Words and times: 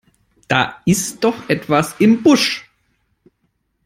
Da 0.47 0.81
ist 0.85 1.23
doch 1.23 1.47
etwas 1.47 1.99
im 1.99 2.23
Busch! 2.23 2.67